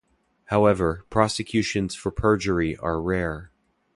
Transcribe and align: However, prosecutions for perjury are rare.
However, 0.45 1.05
prosecutions 1.11 1.93
for 1.93 2.09
perjury 2.09 2.75
are 2.75 2.99
rare. 2.99 3.51